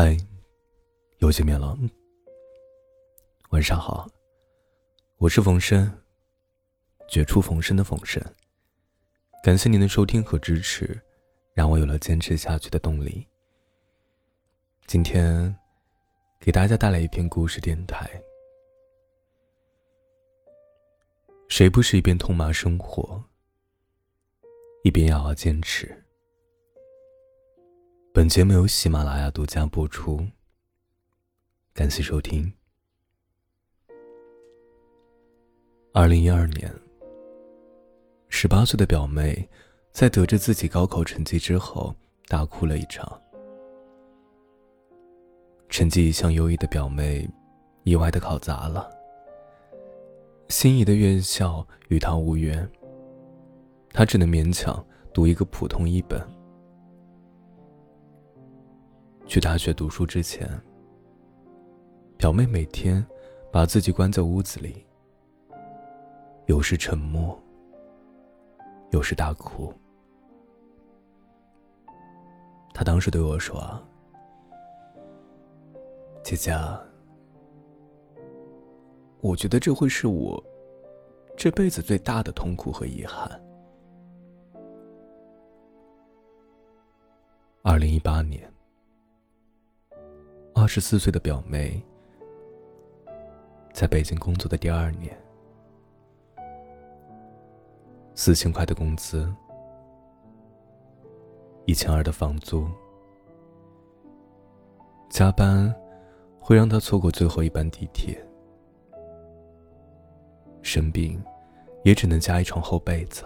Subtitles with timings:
[0.00, 0.16] 嗨，
[1.18, 1.76] 又见面了。
[3.48, 4.08] 晚上好，
[5.16, 5.92] 我是冯生，
[7.08, 8.22] 绝处逢生的冯生。
[9.42, 11.02] 感谢您的收听和支持，
[11.52, 13.26] 让我有了坚持下去的动力。
[14.86, 15.52] 今天
[16.38, 18.08] 给大家带来一篇故事电台。
[21.48, 23.20] 谁不是一边痛骂生活，
[24.84, 26.04] 一边咬牙坚持？
[28.12, 30.26] 本节目由喜马拉雅独家播出，
[31.72, 32.52] 感谢收听。
[35.92, 36.74] 二零一二年，
[38.28, 39.48] 十八岁的表妹
[39.92, 41.94] 在得知自己高考成绩之后，
[42.26, 43.20] 大哭了一场。
[45.68, 47.28] 成绩一向优异的表妹，
[47.84, 48.90] 意外的考砸了。
[50.48, 52.68] 心仪的院校与她无缘，
[53.92, 56.20] 她只能勉强读一个普通一本。
[59.28, 60.48] 去大学读书之前，
[62.16, 63.06] 表妹每天
[63.52, 64.82] 把自己关在屋子里，
[66.46, 67.38] 有时沉默，
[68.90, 69.70] 有时大哭。
[72.72, 73.62] 她当时对我说：“，
[76.24, 76.50] 姐姐，
[79.20, 80.42] 我觉得这会是我
[81.36, 83.30] 这辈子最大的痛苦和遗憾。”
[87.60, 88.50] 二零一八年。
[90.60, 91.80] 二十四岁的表妹，
[93.72, 95.16] 在北京工作的第二年，
[98.16, 99.32] 四千块的工资，
[101.64, 102.66] 一千二的房租，
[105.08, 105.72] 加班
[106.40, 108.20] 会让她错过最后一班地铁，
[110.60, 111.22] 生病
[111.84, 113.24] 也只能加一床厚被子，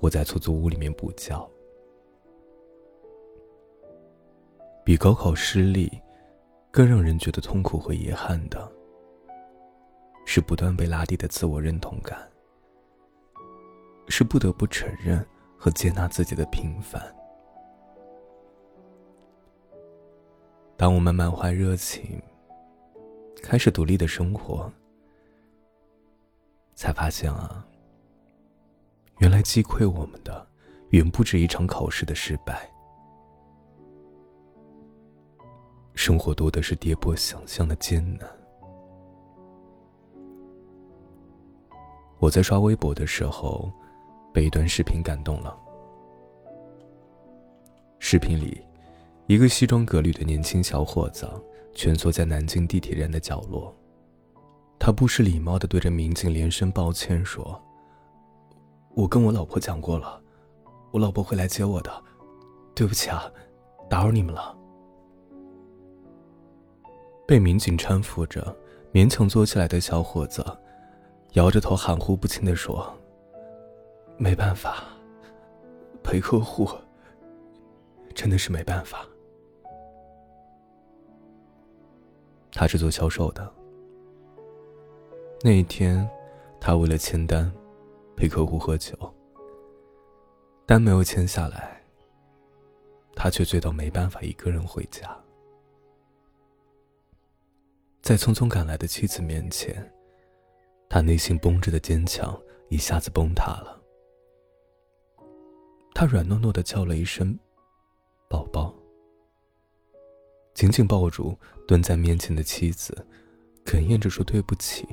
[0.00, 1.50] 我在出租屋里面补觉。
[4.84, 5.90] 比高考失利
[6.70, 8.70] 更让人觉得痛苦和遗憾的，
[10.26, 12.18] 是不断被拉低的自我认同感，
[14.08, 15.24] 是不得不承认
[15.56, 17.02] 和接纳自己的平凡。
[20.76, 22.20] 当我们满怀热情，
[23.42, 24.70] 开始独立的生活，
[26.74, 27.66] 才发现啊，
[29.18, 30.46] 原来击溃我们的，
[30.90, 32.68] 远不止一场考试的失败。
[35.94, 38.28] 生活多的是跌破想象的艰难。
[42.18, 43.70] 我在刷微博的时候，
[44.32, 45.56] 被一段视频感动了。
[47.98, 48.60] 视频里，
[49.26, 51.28] 一个西装革履的年轻小伙子
[51.74, 53.74] 蜷缩在南京地铁站的角落，
[54.78, 57.60] 他不失礼貌的对着民警连声抱歉说
[58.94, 60.20] ：“我跟我老婆讲过了，
[60.92, 62.04] 我老婆会来接我的，
[62.74, 63.30] 对不起啊，
[63.88, 64.56] 打扰你们了。”
[67.26, 68.54] 被民警搀扶着
[68.92, 70.44] 勉强坐起来的小伙子，
[71.32, 72.92] 摇着头含糊不清的说
[74.18, 74.84] ：“没办法，
[76.02, 76.68] 陪客户，
[78.14, 79.06] 真的是没办法。”
[82.52, 83.50] 他是做销售的。
[85.40, 86.08] 那一天，
[86.60, 87.50] 他为了签单，
[88.16, 88.96] 陪客户喝酒，
[90.66, 91.82] 单没有签下来，
[93.16, 95.18] 他却醉到没办法一个人回家。
[98.04, 99.90] 在匆匆赶来的妻子面前，
[100.90, 102.38] 他内心绷着的坚强
[102.68, 103.80] 一下子崩塌了。
[105.94, 107.38] 他软糯糯的叫了一声
[108.28, 108.74] “宝宝”，
[110.52, 111.34] 紧紧抱住
[111.66, 113.06] 蹲在面前的妻子，
[113.64, 114.86] 哽咽着说：“对不起。”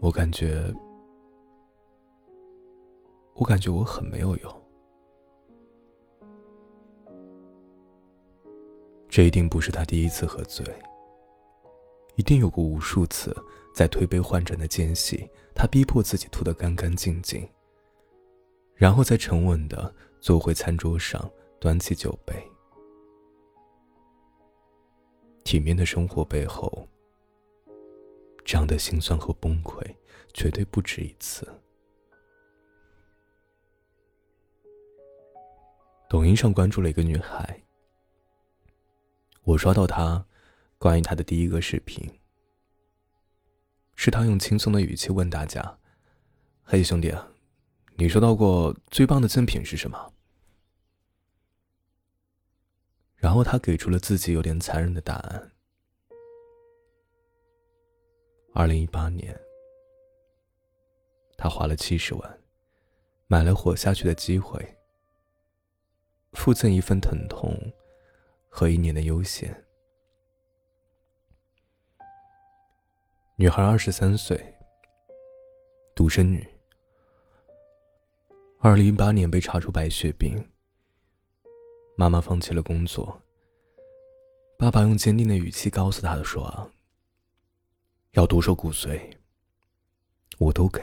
[0.00, 0.70] 我感觉，
[3.36, 4.63] 我感觉我很没有用。
[9.14, 10.66] 这一定不是他第一次喝醉，
[12.16, 13.32] 一定有过无数次
[13.72, 17.48] 在推杯换盏的间隙，他逼迫自己吐得干干净净，
[18.74, 21.30] 然后再沉稳的坐回餐桌上，
[21.60, 22.34] 端起酒杯。
[25.44, 26.88] 体面的生活背后，
[28.44, 29.80] 这样的心酸和崩溃
[30.32, 31.48] 绝对不止一次。
[36.10, 37.60] 抖音上关注了一个女孩。
[39.44, 40.26] 我刷到他
[40.78, 42.18] 关于他的第一个视频，
[43.94, 45.78] 是他用轻松的语气问大家
[46.64, 47.14] ：“嘿，兄弟，
[47.96, 50.14] 你收到过最棒的赠品是什么？”
[53.16, 55.52] 然后他给出了自己有点残忍的答案：
[58.54, 59.38] 二零一八年，
[61.36, 62.38] 他花了七十万，
[63.26, 64.78] 买了活下去的机会，
[66.32, 67.54] 附赠一份疼痛。
[68.56, 69.52] 和一年的悠闲。
[73.34, 74.40] 女孩二十三岁，
[75.92, 76.46] 独生女。
[78.60, 80.38] 二零一八年被查出白血病，
[81.96, 83.20] 妈妈放弃了工作。
[84.56, 86.70] 爸爸用坚定的语气告诉她的说：“，
[88.14, 89.00] 要多少骨髓，
[90.38, 90.80] 我都给。”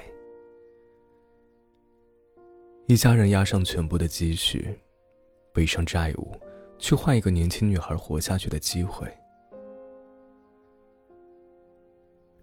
[2.88, 4.77] 一家人押上全部的积蓄，
[5.53, 6.38] 背上债务，
[6.81, 9.07] 去换一个年轻女孩活下去的机会。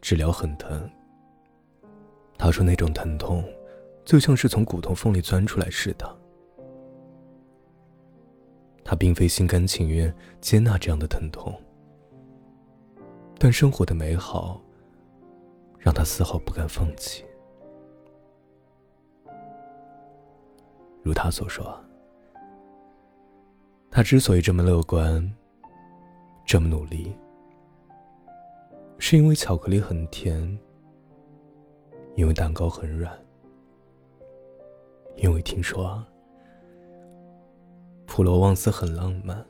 [0.00, 0.88] 治疗很疼，
[2.38, 3.44] 他说那种疼痛，
[4.04, 6.18] 就像是从骨头缝里钻出来似的。
[8.84, 11.52] 他并非心甘情愿接纳这样的疼痛，
[13.38, 14.62] 但生活的美好，
[15.78, 17.24] 让他丝毫不敢放弃。
[21.02, 21.78] 如他所说，
[23.90, 25.34] 他之所以这么乐观，
[26.46, 27.12] 这么努力。
[28.98, 30.58] 是因为巧克力很甜，
[32.16, 33.16] 因为蛋糕很软，
[35.16, 36.04] 因为听说
[38.06, 39.44] 普罗旺斯很浪漫，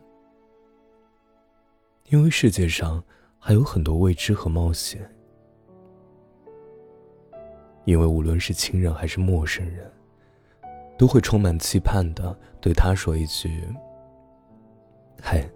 [2.11, 3.03] 因为世界上
[3.39, 5.01] 还有很多未知和冒险，
[7.87, 9.91] 因为无论是亲人还是陌生人，
[10.99, 13.65] 都会充满期盼的对他说一句
[15.21, 15.49] ：“嗨，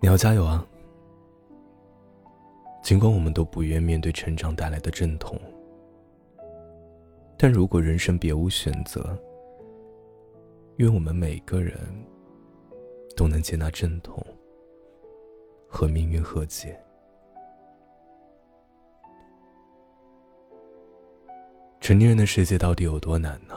[0.00, 0.66] 你要加油啊！”
[2.82, 5.38] 尽管我们都不愿面对成长带来的阵痛，
[7.36, 9.18] 但如果人生别无选择，
[10.76, 11.76] 愿我们每个人
[13.14, 14.24] 都能接纳阵痛，
[15.68, 16.80] 和命运和解。
[21.80, 23.54] 成年人的世界到底有多难呢？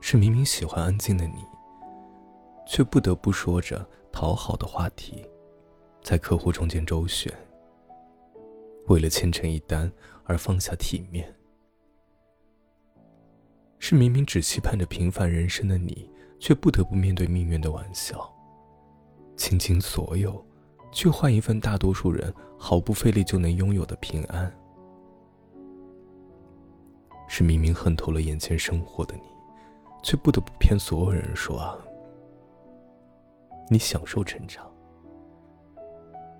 [0.00, 1.44] 是明明喜欢安静的你，
[2.68, 5.26] 却不得不说着讨好的话题。
[6.02, 7.32] 在客户中间周旋，
[8.86, 9.90] 为了签成一单
[10.24, 11.34] 而放下体面，
[13.78, 18.30] 是明明只期盼着平凡人生的你，却不得不面对命运的玩笑，
[19.36, 20.44] 倾尽所有，
[20.92, 24.50] 去换一份大多数人毫不费力就能拥有的平安。
[27.26, 29.22] 是明明恨透了眼前生活的你，
[30.02, 31.76] 却不得不骗所有人说啊，
[33.70, 34.70] 你享受成长。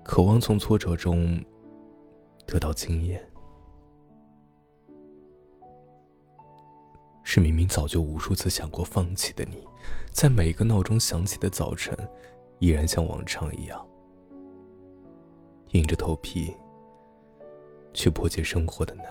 [0.03, 1.39] 渴望从挫折中
[2.47, 3.23] 得到经验，
[7.23, 9.69] 是明明早就无数次想过放弃的你，
[10.11, 11.95] 在每一个闹钟响起的早晨，
[12.59, 13.87] 依然像往常一样，
[15.73, 16.57] 硬着头皮
[17.93, 19.05] 去破解生活的难。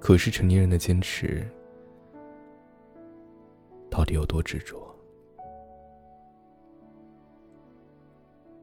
[0.00, 1.48] 可是成年人的坚持，
[3.92, 4.90] 到底有多执着？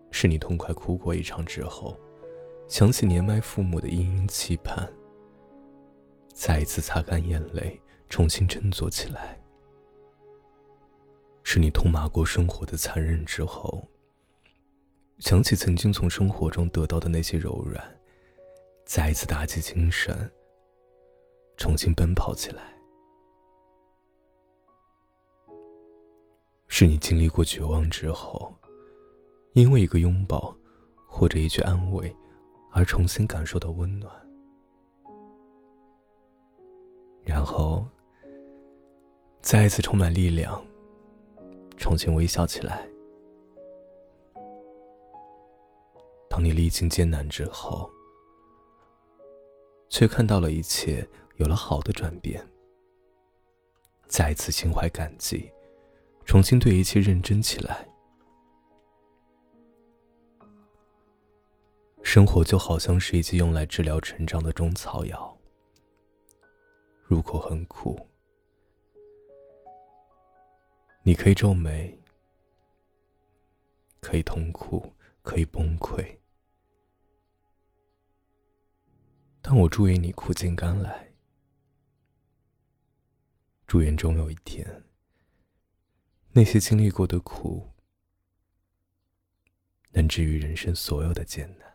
[0.09, 1.95] 是你痛快哭过一场之后，
[2.67, 4.91] 想起年迈父母的殷殷期盼，
[6.33, 7.79] 再一次擦干眼泪，
[8.09, 9.39] 重新振作起来。
[11.43, 13.87] 是你痛骂过生活的残忍之后，
[15.19, 17.99] 想起曾经从生活中得到的那些柔软，
[18.83, 20.31] 再一次打起精神，
[21.55, 22.78] 重新奔跑起来。
[26.79, 28.55] 是你经历过绝望之后。
[29.51, 30.55] 因为一个拥抱，
[31.05, 32.15] 或者一句安慰，
[32.71, 34.09] 而重新感受到温暖，
[37.25, 37.85] 然后
[39.41, 40.65] 再一次充满力量，
[41.75, 42.87] 重新微笑起来。
[46.29, 47.91] 当你历经艰难之后，
[49.89, 51.05] 却看到了一切
[51.35, 52.41] 有了好的转变，
[54.07, 55.51] 再一次心怀感激，
[56.29, 57.89] 重新对一切认真起来。
[62.03, 65.35] 生活就好像是一剂用来治疗成长的中草药，
[67.01, 68.07] 入口很苦，
[71.01, 71.99] 你可以皱眉，
[73.99, 74.93] 可以痛苦，
[75.23, 76.15] 可以崩溃，
[79.41, 81.11] 但我祝愿你苦尽甘来，
[83.65, 84.83] 祝愿终有一天，
[86.31, 87.73] 那些经历过的苦，
[89.91, 91.68] 能治愈人生所有的艰难。